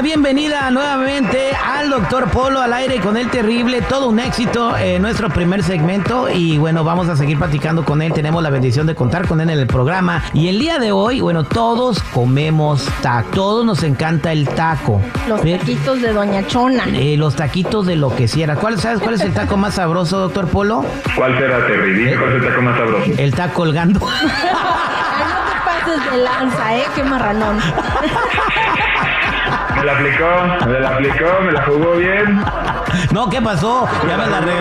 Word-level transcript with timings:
la 0.00 0.04
bienvenida 0.04 0.70
nuevamente 0.70 1.50
al 1.54 1.90
doctor 1.90 2.30
Polo 2.30 2.62
al 2.62 2.72
aire 2.72 3.00
con 3.00 3.18
el 3.18 3.28
terrible, 3.28 3.82
todo 3.82 4.08
un 4.08 4.18
éxito 4.18 4.74
en 4.78 5.02
nuestro 5.02 5.28
primer 5.28 5.62
segmento 5.62 6.30
y 6.30 6.56
bueno, 6.56 6.84
vamos 6.84 7.10
a 7.10 7.16
seguir 7.16 7.36
platicando 7.36 7.84
con 7.84 8.00
él, 8.00 8.10
tenemos 8.14 8.42
la 8.42 8.48
bendición 8.48 8.86
de 8.86 8.94
contar 8.94 9.28
con 9.28 9.42
él 9.42 9.50
en 9.50 9.58
el 9.58 9.66
programa 9.66 10.22
y 10.32 10.48
el 10.48 10.58
día 10.58 10.78
de 10.78 10.90
hoy, 10.90 11.20
bueno, 11.20 11.44
todos 11.44 12.02
comemos 12.14 12.88
taco, 13.02 13.28
todos 13.34 13.66
nos 13.66 13.82
encanta 13.82 14.32
el 14.32 14.48
taco. 14.48 15.02
Los 15.28 15.42
taquitos 15.42 16.00
de 16.00 16.14
Doña 16.14 16.46
Chona. 16.46 16.84
eh, 16.94 17.18
los 17.18 17.36
taquitos 17.36 17.84
de 17.84 17.96
lo 17.96 18.16
que 18.16 18.24
quiera. 18.26 18.56
¿Cuál, 18.56 18.80
¿Sabes 18.80 19.00
cuál 19.00 19.16
es 19.16 19.20
el 19.20 19.34
taco 19.34 19.58
más 19.58 19.74
sabroso, 19.74 20.18
doctor 20.18 20.48
Polo? 20.48 20.82
¿Cuál 21.14 21.36
será, 21.36 21.66
Terry? 21.66 21.92
Dime 21.92 22.16
cuál 22.16 22.30
es 22.30 22.42
el 22.42 22.48
taco 22.48 22.62
más 22.62 22.78
sabroso. 22.78 23.12
El 23.18 23.34
taco 23.34 23.54
colgando. 23.54 24.00
Ay, 24.08 24.28
no 24.28 25.50
te 25.50 25.98
pases 25.98 26.10
de 26.10 26.16
lanza, 26.24 26.76
¿eh? 26.78 26.84
Qué 26.94 27.04
marranón. 27.04 27.58
Me 29.80 29.86
la 29.86 29.92
aplicó, 29.94 30.66
me 30.66 30.80
la 30.80 30.88
aplicó, 30.90 31.24
me 31.44 31.52
la 31.52 31.62
jugó 31.64 31.92
bien. 31.96 32.42
No, 33.12 33.28
¿qué 33.30 33.40
pasó? 33.40 33.88
Ya 34.06 34.16
me 34.16 34.26
la 34.26 34.40
rojo. 34.40 34.58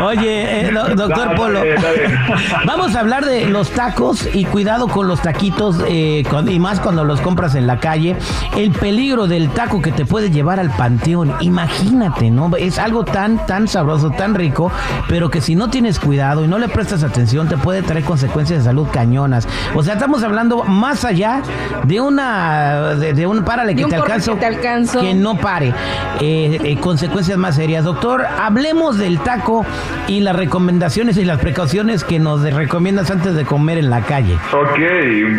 Oye, 0.04 0.66
eh, 0.68 0.70
do- 0.72 0.94
doctor 0.94 1.28
No, 1.30 1.34
Polo, 1.34 1.62
está 1.62 1.92
bien, 1.92 2.10
está 2.12 2.34
bien. 2.36 2.58
vamos 2.66 2.94
a 2.94 3.00
hablar 3.00 3.24
de 3.24 3.46
los 3.46 3.70
tacos 3.70 4.28
y 4.34 4.44
cuidado 4.44 4.88
con 4.88 5.06
los 5.08 5.20
taquitos 5.22 5.76
eh, 5.88 6.24
con- 6.28 6.50
y 6.50 6.58
más 6.58 6.80
cuando 6.80 7.04
los 7.04 7.20
compras 7.20 7.54
en 7.54 7.66
la 7.66 7.78
calle. 7.78 8.16
El 8.56 8.72
peligro 8.72 9.26
del 9.26 9.50
taco 9.50 9.80
que 9.80 9.92
te 9.92 10.04
puede 10.04 10.30
llevar 10.30 10.60
al 10.60 10.70
panteón. 10.70 11.32
Imagínate, 11.40 12.30
¿no? 12.30 12.50
Es 12.58 12.78
algo 12.78 13.04
tan, 13.04 13.46
tan 13.46 13.68
sabroso, 13.68 14.10
tan 14.10 14.34
rico, 14.34 14.70
pero 15.08 15.30
que 15.30 15.40
si 15.40 15.54
no 15.54 15.70
tienes 15.70 15.98
cuidado 16.00 16.44
y 16.44 16.48
no 16.48 16.58
le 16.58 16.68
prestas 16.68 17.02
atención 17.02 17.48
te 17.48 17.56
puede 17.56 17.82
traer 17.82 18.04
consecuencias 18.04 18.60
de 18.60 18.64
salud 18.64 18.88
cañonas. 18.92 19.48
O 19.74 19.82
sea, 19.82 19.94
estamos 19.94 20.22
hablando 20.22 20.64
más 20.64 21.04
allá 21.04 21.40
de 21.84 21.93
una, 22.00 22.94
de, 22.94 23.12
de 23.12 23.26
un 23.26 23.44
párale 23.44 23.72
De 23.72 23.76
que 23.76 23.84
un 23.84 23.90
te 23.90 23.96
alcanzo, 23.96 24.34
que 24.34 24.40
te 24.40 24.46
alcanzo. 24.46 25.00
que 25.00 25.14
no 25.14 25.36
pare. 25.36 25.72
Eh, 26.20 26.58
eh, 26.62 26.76
consecuencias 26.80 27.36
más 27.38 27.56
serias. 27.56 27.84
Doctor, 27.84 28.24
hablemos 28.24 28.98
del 28.98 29.18
taco 29.20 29.64
y 30.08 30.20
las 30.20 30.36
recomendaciones 30.36 31.16
y 31.16 31.24
las 31.24 31.38
precauciones 31.40 32.04
que 32.04 32.18
nos 32.18 32.42
de- 32.42 32.50
recomiendas 32.50 33.10
antes 33.10 33.34
de 33.34 33.44
comer 33.44 33.78
en 33.78 33.90
la 33.90 34.00
calle. 34.02 34.34
Ok, 34.52 34.78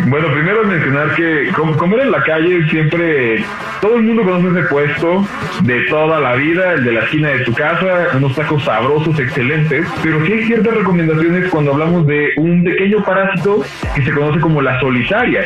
bueno, 0.08 0.28
primero 0.32 0.64
mencionar 0.64 1.14
que 1.14 1.50
com- 1.56 1.74
comer 1.76 2.00
en 2.00 2.10
la 2.10 2.22
calle 2.22 2.68
siempre, 2.70 3.44
todo 3.80 3.96
el 3.96 4.02
mundo 4.02 4.22
conoce 4.24 4.58
ese 4.58 4.68
puesto 4.68 5.26
de 5.62 5.80
toda 5.82 6.20
la 6.20 6.34
vida, 6.34 6.74
el 6.74 6.84
de 6.84 6.92
la 6.92 7.00
esquina 7.00 7.28
de 7.30 7.40
tu 7.40 7.52
casa, 7.52 8.08
unos 8.16 8.34
tacos 8.34 8.64
sabrosos, 8.64 9.18
excelentes, 9.18 9.86
pero 10.02 10.24
sí 10.24 10.32
hay 10.32 10.44
ciertas 10.44 10.74
recomendaciones 10.74 11.50
cuando 11.50 11.72
hablamos 11.72 12.06
de 12.06 12.30
un 12.36 12.64
pequeño 12.64 13.02
parásito 13.04 13.62
que 13.94 14.02
se 14.02 14.10
conoce 14.12 14.40
como 14.40 14.62
la 14.62 14.78
solitaria. 14.80 15.44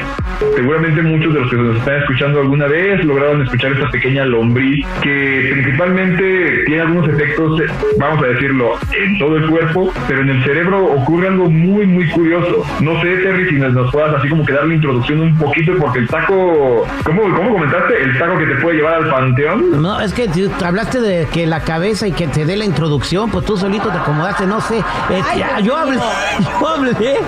Seguramente 0.54 1.02
muchos 1.02 1.34
de 1.34 1.40
los 1.40 1.50
que 1.50 1.56
nos 1.56 1.76
están 1.76 2.00
escuchando 2.02 2.40
alguna 2.40 2.66
vez 2.66 3.04
lograron 3.04 3.42
escuchar 3.42 3.72
esta 3.72 3.90
pequeña 3.90 4.24
lombriz 4.24 4.86
que 5.02 5.50
principalmente 5.52 6.64
tiene 6.66 6.82
algunos 6.82 7.08
efectos, 7.08 7.62
vamos 7.98 8.24
a 8.24 8.26
decirlo, 8.28 8.72
en 8.92 9.18
todo 9.18 9.36
el 9.36 9.46
cuerpo, 9.48 9.92
pero 10.08 10.22
en 10.22 10.30
el 10.30 10.44
cerebro 10.44 10.84
ocurre 10.84 11.28
algo 11.28 11.50
muy, 11.50 11.86
muy 11.86 12.08
curioso. 12.10 12.64
No 12.80 13.00
sé, 13.02 13.16
Terry, 13.18 13.48
si 13.48 13.56
nos, 13.56 13.72
nos 13.72 13.90
puedas 13.92 14.14
así 14.14 14.28
como 14.28 14.44
que 14.44 14.52
dar 14.52 14.66
la 14.66 14.74
introducción 14.74 15.20
un 15.20 15.38
poquito, 15.38 15.72
porque 15.78 16.00
el 16.00 16.08
taco, 16.08 16.86
¿cómo, 17.04 17.22
cómo 17.22 17.52
comentaste? 17.52 18.02
El 18.02 18.18
taco 18.20 18.38
que 18.38 18.46
te 18.46 18.54
puede 18.56 18.76
llevar 18.76 18.94
al 18.94 19.10
panteón. 19.10 19.82
No, 19.82 20.00
es 20.00 20.12
que 20.14 20.28
tú 20.28 20.48
hablaste 20.64 21.00
de 21.00 21.26
que 21.32 21.46
la 21.46 21.60
cabeza 21.60 22.06
y 22.06 22.12
que 22.12 22.28
te 22.28 22.44
dé 22.44 22.56
la 22.56 22.64
introducción, 22.64 23.30
pues 23.30 23.44
tú 23.44 23.56
solito 23.56 23.88
te 23.88 23.98
acomodaste, 23.98 24.46
no 24.46 24.60
sé. 24.60 24.78
Eh, 24.78 25.22
Ay, 25.28 25.38
ya, 25.40 25.56
Dios 25.60 25.66
yo 25.66 25.76
hablé, 25.76 25.98
yo 26.60 26.68
hablé, 26.68 27.20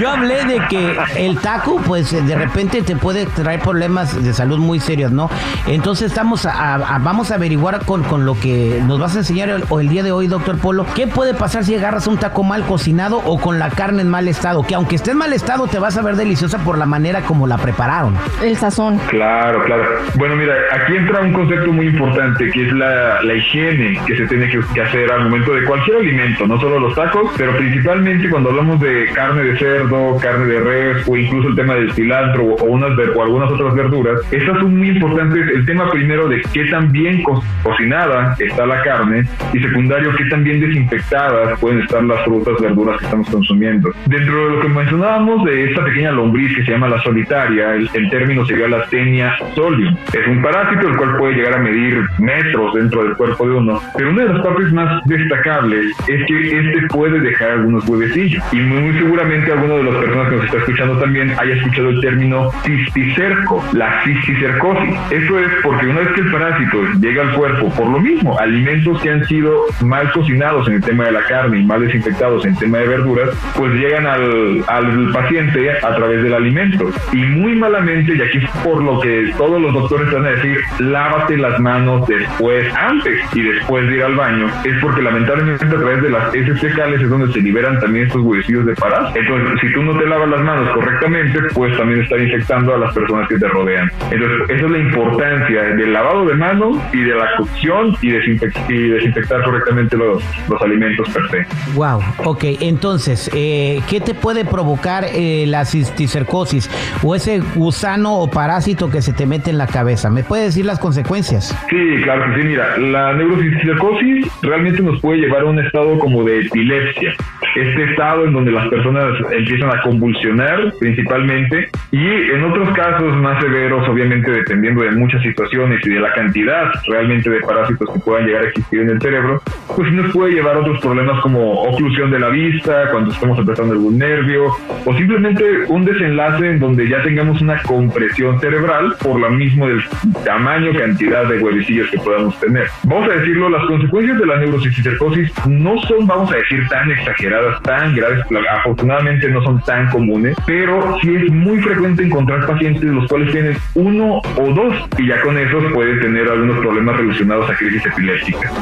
yo 0.00 0.10
hablé 0.10 0.44
de 0.44 0.60
que 0.68 0.96
el 1.16 1.38
taco, 1.38 1.80
pues 1.86 2.10
de 2.12 2.34
repente 2.36 2.82
te 2.82 2.94
puede 2.96 3.26
traer 3.26 3.60
problemas 3.60 4.22
de 4.22 4.32
salud 4.32 4.58
muy 4.58 4.78
serios, 4.80 5.10
¿no? 5.12 5.28
Entonces 5.66 6.06
estamos 6.10 6.46
a, 6.46 6.74
a- 6.74 6.98
vamos 6.98 7.30
a 7.30 7.36
averiguar 7.36 7.84
con, 7.84 8.02
con 8.04 8.24
lo 8.26 8.38
que 8.38 8.82
nos 8.86 8.98
vas 9.00 9.14
a 9.16 9.18
enseñar 9.18 9.48
el, 9.48 9.64
o 9.68 9.80
el 9.80 9.88
día 9.88 10.02
de 10.02 10.12
hoy, 10.12 10.26
doctor 10.28 10.58
Polo, 10.58 10.86
qué 10.94 11.06
puede 11.06 11.34
pasar 11.34 11.64
si 11.64 11.74
agarras 11.74 12.06
un 12.06 12.18
taco 12.18 12.42
mal 12.42 12.64
cocinado 12.64 13.20
o 13.24 13.40
con 13.40 13.58
la 13.58 13.70
carne 13.70 14.02
en 14.02 14.08
mal 14.08 14.28
estado, 14.28 14.62
que 14.62 14.74
aunque 14.74 14.96
esté 14.96 15.12
en 15.12 15.18
mal 15.18 15.32
estado 15.32 15.66
te 15.66 15.78
vas 15.78 15.96
a 15.96 16.02
ver 16.02 16.16
deliciosa 16.16 16.58
por 16.58 16.76
la 16.78 16.86
manera 16.86 17.22
como 17.22 17.46
la 17.46 17.56
prepararon. 17.58 18.14
El 18.42 18.56
sazón. 18.56 18.98
Claro, 19.08 19.62
claro. 19.64 19.84
Bueno, 20.14 20.25
mira, 20.34 20.54
aquí 20.72 20.96
entra 20.96 21.20
un 21.20 21.32
concepto 21.32 21.72
muy 21.72 21.86
importante 21.88 22.50
que 22.50 22.66
es 22.66 22.72
la, 22.72 23.20
higiene 23.36 24.00
que 24.06 24.16
se 24.16 24.26
tiene 24.26 24.48
que, 24.48 24.80
hacer 24.80 25.12
al 25.12 25.24
momento 25.24 25.52
de 25.54 25.62
cualquier 25.64 25.98
alimento, 25.98 26.46
no 26.46 26.58
solo 26.58 26.80
los 26.80 26.94
tacos, 26.94 27.30
pero 27.36 27.54
principalmente 27.56 28.28
cuando 28.30 28.50
hablamos 28.50 28.80
de 28.80 29.06
carne 29.14 29.44
de 29.44 29.58
cerdo, 29.58 30.16
carne 30.22 30.46
de 30.46 30.60
res 30.60 31.08
o 31.08 31.16
incluso 31.16 31.48
el 31.50 31.54
tema 31.56 31.74
del 31.74 31.92
cilantro 31.92 32.44
o, 32.44 32.64
unas, 32.64 32.92
o 33.14 33.22
algunas 33.22 33.52
otras 33.52 33.74
verduras. 33.74 34.20
Estas 34.32 34.58
son 34.58 34.76
muy 34.78 34.88
importantes. 34.88 35.48
El 35.54 35.66
tema 35.66 35.90
primero 35.90 36.28
de 36.28 36.40
qué 36.52 36.64
tan 36.66 36.90
bien 36.90 37.22
co- 37.22 37.42
cocinada 37.62 38.34
está 38.38 38.64
la 38.66 38.82
carne 38.82 39.24
y 39.52 39.60
secundario 39.60 40.14
qué 40.16 40.24
tan 40.26 40.42
bien 40.44 40.60
desinfectadas 40.60 41.58
pueden 41.60 41.80
estar 41.82 42.02
las 42.02 42.24
frutas, 42.24 42.54
verduras 42.60 42.98
que 42.98 43.04
estamos 43.04 43.28
consumiendo. 43.28 43.90
Dentro 44.06 44.48
de 44.48 44.56
lo 44.56 44.60
que 44.62 44.68
mencionábamos 44.68 45.44
de 45.44 45.70
esta 45.70 45.84
pequeña 45.84 46.12
lombriz 46.12 46.56
que 46.56 46.64
se 46.64 46.70
llama 46.72 46.88
la 46.88 47.00
solitaria, 47.02 47.74
el, 47.74 47.88
el 47.92 48.10
término 48.10 48.44
sería 48.46 48.68
la 48.68 48.86
tenia 48.86 49.36
solium. 49.54 49.94
Es 50.16 50.26
un 50.28 50.40
parásito 50.40 50.88
el 50.88 50.96
cual 50.96 51.16
puede 51.18 51.34
llegar 51.34 51.54
a 51.54 51.58
medir 51.58 52.00
metros 52.18 52.72
dentro 52.72 53.04
del 53.04 53.16
cuerpo 53.16 53.46
de 53.46 53.54
uno, 53.54 53.82
pero 53.94 54.10
una 54.10 54.22
de 54.22 54.32
las 54.32 54.42
partes 54.42 54.72
más 54.72 55.04
destacables 55.04 55.94
es 56.08 56.26
que 56.26 56.58
este 56.58 56.86
puede 56.88 57.20
dejar 57.20 57.50
algunos 57.50 57.86
huevecillos 57.86 58.42
y 58.50 58.56
muy, 58.56 58.94
seguramente 58.94 59.52
alguno 59.52 59.76
de 59.76 59.82
las 59.82 59.94
personas 59.96 60.28
que 60.30 60.36
nos 60.36 60.44
está 60.46 60.56
escuchando 60.56 60.98
también 61.00 61.34
haya 61.38 61.54
escuchado 61.54 61.90
el 61.90 62.00
término 62.00 62.50
cisticerco, 62.64 63.62
la 63.74 64.02
cisticercosis. 64.04 64.94
Esto 65.10 65.38
es 65.38 65.48
porque 65.62 65.86
una 65.86 66.00
vez 66.00 66.08
que 66.14 66.20
el 66.22 66.32
parásito 66.32 66.82
llega 66.98 67.22
al 67.22 67.34
cuerpo, 67.34 67.68
por 67.74 67.86
lo 67.86 68.00
mismo, 68.00 68.38
alimentos 68.38 68.98
que 69.02 69.10
han 69.10 69.24
sido 69.26 69.64
mal 69.82 70.10
cocinados 70.12 70.66
en 70.68 70.76
el 70.76 70.82
tema 70.82 71.04
de 71.04 71.12
la 71.12 71.24
carne 71.24 71.58
y 71.58 71.64
mal 71.64 71.82
desinfectados 71.82 72.42
en 72.46 72.52
el 72.52 72.58
tema 72.58 72.78
de 72.78 72.88
verduras, 72.88 73.28
pues 73.54 73.70
llegan 73.74 74.06
al, 74.06 74.64
al 74.66 75.12
paciente 75.12 75.72
a 75.72 75.94
través 75.94 76.22
del 76.22 76.32
alimento. 76.32 76.88
Y 77.12 77.18
muy 77.18 77.54
malamente, 77.54 78.14
y 78.14 78.22
aquí 78.22 78.38
es 78.38 78.50
por 78.64 78.82
lo 78.82 78.98
que 79.00 79.30
todos 79.36 79.60
los 79.60 79.74
doctores 79.74 80.05
van 80.14 80.26
a 80.26 80.30
decir, 80.30 80.58
lávate 80.78 81.36
las 81.36 81.58
manos 81.60 82.06
después, 82.06 82.72
antes 82.74 83.18
y 83.34 83.42
después 83.42 83.86
de 83.88 83.96
ir 83.96 84.02
al 84.02 84.14
baño, 84.14 84.46
es 84.64 84.74
porque 84.80 85.02
lamentablemente 85.02 85.64
a 85.64 85.68
través 85.68 86.02
de 86.02 86.10
las 86.10 86.34
heces 86.34 86.60
fecales 86.60 87.00
es 87.00 87.10
donde 87.10 87.32
se 87.32 87.40
liberan 87.40 87.78
también 87.80 88.06
estos 88.06 88.22
huevecillos 88.22 88.66
de 88.66 88.74
parásitos. 88.74 89.16
Entonces, 89.16 89.60
si 89.60 89.72
tú 89.72 89.82
no 89.82 89.98
te 89.98 90.06
lavas 90.06 90.28
las 90.28 90.40
manos 90.40 90.70
correctamente, 90.74 91.38
pues 91.54 91.76
también 91.76 92.02
estar 92.02 92.20
infectando 92.20 92.74
a 92.74 92.78
las 92.78 92.94
personas 92.94 93.28
que 93.28 93.38
te 93.38 93.48
rodean. 93.48 93.90
Entonces, 94.10 94.50
esa 94.50 94.66
es 94.66 94.70
la 94.70 94.78
importancia 94.78 95.62
del 95.62 95.92
lavado 95.92 96.26
de 96.26 96.34
manos 96.34 96.76
y 96.92 97.00
de 97.02 97.14
la 97.14 97.36
cocción 97.36 97.96
y, 98.02 98.10
desinfectar 98.10 99.42
correctamente 99.42 99.96
los, 99.96 100.22
los 100.48 100.62
alimentos 100.62 101.08
per 101.10 101.22
se. 101.30 101.46
Wow, 101.74 102.00
ok, 102.24 102.44
entonces, 102.60 103.30
eh, 103.34 103.80
¿qué 103.88 104.00
te 104.00 104.14
puede 104.14 104.44
provocar 104.44 105.04
eh, 105.04 105.44
la 105.46 105.64
cisticercosis 105.64 106.70
o 107.02 107.14
ese 107.14 107.40
gusano 107.54 108.18
o 108.18 108.30
parásito 108.30 108.90
que 108.90 109.02
se 109.02 109.12
te 109.12 109.26
mete 109.26 109.50
en 109.50 109.58
la 109.58 109.66
cabeza? 109.66 109.95
¿Me 110.04 110.22
puede 110.22 110.44
decir 110.44 110.66
las 110.66 110.78
consecuencias? 110.78 111.56
Sí, 111.70 112.02
claro 112.02 112.34
que 112.34 112.42
sí, 112.42 112.48
mira, 112.48 112.76
la 112.76 113.14
neurocisticercosis 113.14 114.26
realmente 114.42 114.82
nos 114.82 115.00
puede 115.00 115.20
llevar 115.20 115.42
a 115.42 115.46
un 115.46 115.58
estado 115.58 115.98
como 115.98 116.22
de 116.22 116.42
epilepsia 116.42 117.14
este 117.56 117.90
estado 117.90 118.24
en 118.24 118.32
donde 118.32 118.52
las 118.52 118.68
personas 118.68 119.18
empiezan 119.30 119.70
a 119.70 119.80
convulsionar 119.82 120.72
principalmente 120.78 121.68
y 121.90 122.06
en 122.06 122.44
otros 122.44 122.68
casos 122.70 123.16
más 123.16 123.42
severos, 123.42 123.88
obviamente 123.88 124.30
dependiendo 124.30 124.82
de 124.82 124.90
muchas 124.92 125.22
situaciones 125.22 125.84
y 125.86 125.90
de 125.90 126.00
la 126.00 126.12
cantidad 126.12 126.70
realmente 126.88 127.30
de 127.30 127.40
parásitos 127.40 127.90
que 127.92 128.00
puedan 128.00 128.26
llegar 128.26 128.44
a 128.44 128.48
existir 128.48 128.80
en 128.80 128.90
el 128.90 129.00
cerebro, 129.00 129.42
pues 129.74 129.92
nos 129.92 130.12
puede 130.12 130.34
llevar 130.34 130.56
a 130.56 130.60
otros 130.60 130.80
problemas 130.80 131.20
como 131.22 131.62
oclusión 131.62 132.10
de 132.10 132.18
la 132.18 132.28
vista, 132.28 132.90
cuando 132.90 133.12
estamos 133.12 133.38
apretando 133.38 133.72
algún 133.72 133.98
nervio 133.98 134.46
o 134.84 134.96
simplemente 134.96 135.44
un 135.68 135.84
desenlace 135.84 136.50
en 136.50 136.58
donde 136.58 136.88
ya 136.88 137.02
tengamos 137.02 137.40
una 137.40 137.60
compresión 137.62 138.38
cerebral 138.40 138.94
por 139.02 139.18
lo 139.18 139.30
mismo 139.30 139.66
del 139.66 139.82
tamaño, 140.24 140.72
cantidad 140.78 141.26
de 141.26 141.38
huevecillos 141.38 141.90
que 141.90 141.98
podamos 141.98 142.38
tener. 142.40 142.66
Vamos 142.84 143.08
a 143.10 143.14
decirlo, 143.14 143.48
las 143.48 143.64
consecuencias 143.66 144.18
de 144.18 144.26
la 144.26 144.36
neurocisticercosis 144.38 145.32
no 145.46 145.78
son, 145.82 146.06
vamos 146.06 146.30
a 146.32 146.36
decir, 146.36 146.66
tan 146.68 146.90
exageradas 146.90 147.45
tan 147.62 147.94
graves, 147.94 148.24
afortunadamente 148.50 149.28
no 149.28 149.42
son 149.42 149.60
tan 149.62 149.90
comunes, 149.90 150.36
pero 150.46 150.98
sí 151.00 151.14
es 151.14 151.30
muy 151.32 151.60
frecuente 151.60 152.04
encontrar 152.04 152.46
pacientes 152.46 152.84
los 152.84 153.06
cuales 153.08 153.30
tienen 153.32 153.56
uno 153.74 154.20
o 154.36 154.52
dos 154.52 154.74
y 154.98 155.08
ya 155.08 155.20
con 155.22 155.38
esos 155.38 155.72
puede 155.72 155.96
tener 156.00 156.28
algunos 156.28 156.58
problemas 156.58 156.96
relacionados 156.96 157.50
a 157.50 157.54
crisis 157.54 157.84
epilépticas. 157.86 158.52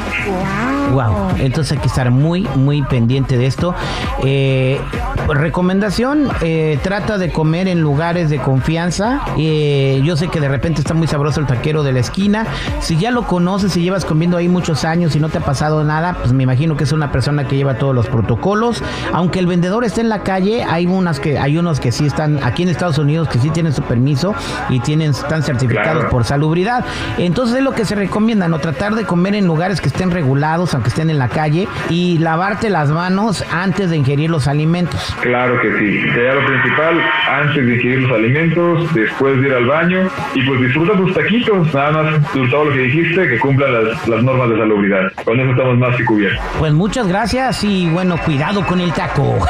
Wow. 0.91 1.29
Entonces 1.39 1.73
hay 1.73 1.77
que 1.79 1.87
estar 1.87 2.11
muy, 2.11 2.47
muy 2.55 2.81
pendiente 2.83 3.37
de 3.37 3.47
esto. 3.47 3.75
Eh, 4.23 4.79
recomendación, 5.27 6.29
eh, 6.41 6.79
trata 6.83 7.17
de 7.17 7.31
comer 7.31 7.67
en 7.67 7.81
lugares 7.81 8.29
de 8.29 8.37
confianza. 8.37 9.21
Eh, 9.37 10.01
yo 10.03 10.15
sé 10.15 10.27
que 10.27 10.39
de 10.39 10.47
repente 10.47 10.81
está 10.81 10.93
muy 10.93 11.07
sabroso 11.07 11.39
el 11.39 11.47
taquero 11.47 11.83
de 11.83 11.91
la 11.91 11.99
esquina. 11.99 12.45
Si 12.79 12.97
ya 12.97 13.11
lo 13.11 13.23
conoces 13.23 13.75
y 13.77 13.81
llevas 13.81 14.05
comiendo 14.05 14.37
ahí 14.37 14.47
muchos 14.47 14.85
años 14.85 15.15
y 15.15 15.19
no 15.19 15.29
te 15.29 15.39
ha 15.39 15.41
pasado 15.41 15.83
nada, 15.83 16.13
pues 16.13 16.33
me 16.33 16.43
imagino 16.43 16.77
que 16.77 16.83
es 16.83 16.91
una 16.91 17.11
persona 17.11 17.47
que 17.47 17.55
lleva 17.55 17.75
todos 17.75 17.95
los 17.95 18.07
protocolos 18.07 18.74
aunque 19.13 19.39
el 19.39 19.47
vendedor 19.47 19.83
esté 19.83 20.01
en 20.01 20.09
la 20.09 20.23
calle, 20.23 20.63
hay 20.63 20.85
unas 20.85 21.19
que 21.19 21.37
hay 21.37 21.57
unos 21.57 21.79
que 21.79 21.91
sí 21.91 22.05
están 22.05 22.43
aquí 22.43 22.63
en 22.63 22.69
Estados 22.69 22.97
Unidos 22.97 23.27
que 23.29 23.39
sí 23.39 23.49
tienen 23.49 23.73
su 23.73 23.81
permiso 23.83 24.33
y 24.69 24.79
tienen 24.79 25.11
están 25.11 25.43
certificados 25.43 26.05
por 26.05 26.23
salubridad. 26.23 26.85
Entonces 27.17 27.57
es 27.57 27.63
lo 27.63 27.73
que 27.73 27.85
se 27.85 27.95
recomienda, 27.95 28.47
no 28.47 28.59
tratar 28.59 28.95
de 28.95 29.05
comer 29.05 29.35
en 29.35 29.45
lugares 29.45 29.81
que 29.81 29.87
estén 29.87 30.11
regulados, 30.11 30.73
aunque 30.73 30.89
estén 30.89 31.09
en 31.09 31.19
la 31.19 31.29
calle 31.29 31.67
y 31.89 32.17
lavarte 32.17 32.69
las 32.69 32.89
manos 32.89 33.43
antes 33.51 33.89
de 33.89 33.97
ingerir 33.97 34.29
los 34.29 34.47
alimentos. 34.47 35.15
Claro 35.21 35.59
que 35.61 35.69
sí, 35.79 36.01
sería 36.13 36.33
lo 36.35 36.45
principal 36.45 37.01
antes 37.29 37.65
de 37.65 37.75
ingerir 37.75 37.99
los 38.01 38.11
alimentos, 38.11 38.93
después 38.93 39.41
de 39.41 39.47
ir 39.47 39.53
al 39.53 39.65
baño 39.65 40.09
y 40.33 40.43
pues 40.43 40.61
disfruta 40.61 40.93
tus 40.97 41.13
taquitos, 41.13 41.73
nada 41.73 41.91
más 41.91 42.21
todo 42.49 42.65
lo 42.65 42.73
que 42.73 42.79
dijiste, 42.79 43.27
que 43.27 43.39
cumplan 43.39 43.73
las, 43.73 44.07
las 44.07 44.23
normas 44.23 44.49
de 44.49 44.57
salubridad. 44.57 45.11
Con 45.23 45.39
eso 45.39 45.51
estamos 45.51 45.77
más 45.77 45.95
que 45.95 46.05
cubiertos. 46.05 46.43
Pues 46.59 46.73
muchas 46.73 47.07
gracias 47.07 47.63
y 47.63 47.89
bueno, 47.89 48.17
cuidado 48.55 48.65
con 48.65 48.79
el 48.79 48.93
taco. 48.93 49.37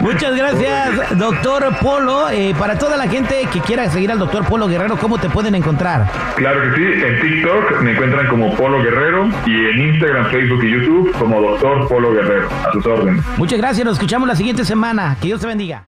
Muchas 0.00 0.36
gracias, 0.36 1.18
doctor 1.18 1.76
Polo. 1.80 2.28
Eh, 2.30 2.54
para 2.58 2.78
toda 2.78 2.96
la 2.96 3.08
gente 3.08 3.48
que 3.52 3.60
quiera 3.60 3.88
seguir 3.90 4.10
al 4.10 4.18
doctor 4.18 4.44
Polo 4.46 4.66
Guerrero, 4.68 4.96
¿cómo 4.96 5.18
te 5.18 5.28
pueden 5.28 5.54
encontrar? 5.54 6.10
Claro 6.36 6.62
que 6.62 6.76
sí, 6.76 6.82
en 7.04 7.20
TikTok 7.20 7.80
me 7.82 7.92
encuentran 7.92 8.26
como 8.28 8.54
Polo 8.56 8.82
Guerrero 8.82 9.28
y 9.46 9.66
en 9.66 9.94
Instagram, 9.94 10.30
Facebook 10.30 10.64
y 10.64 10.70
YouTube 10.70 11.12
como 11.18 11.40
doctor 11.40 11.88
Polo 11.88 12.12
Guerrero. 12.12 12.48
A 12.66 12.72
sus 12.72 12.86
órdenes. 12.86 13.24
Muchas 13.36 13.58
gracias, 13.58 13.84
nos 13.84 13.94
escuchamos 13.94 14.28
la 14.28 14.36
siguiente 14.36 14.64
semana. 14.64 15.16
Que 15.20 15.28
Dios 15.28 15.40
te 15.40 15.46
bendiga. 15.46 15.76